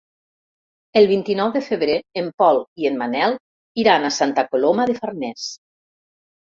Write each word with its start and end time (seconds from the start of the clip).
El 1.01 1.07
vint-i-nou 1.11 1.51
de 1.57 1.61
febrer 1.67 1.99
en 2.23 2.31
Pol 2.43 2.63
i 2.85 2.91
en 2.93 2.99
Manel 3.03 3.39
iran 3.85 4.09
a 4.09 4.13
Santa 4.21 4.49
Coloma 4.53 4.93
de 4.93 4.99
Farners. 5.03 5.49